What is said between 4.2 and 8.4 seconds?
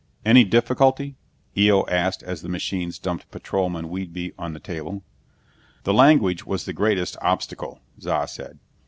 on the table. "The language was the greatest obstacle," Za